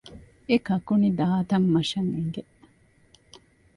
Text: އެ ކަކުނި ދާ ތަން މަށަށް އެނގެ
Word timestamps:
އެ 0.47 0.55
ކަކުނި 0.67 1.09
ދާ 1.19 1.27
ތަން 1.49 1.67
މަށަށް 1.73 2.09
އެނގެ 2.15 2.43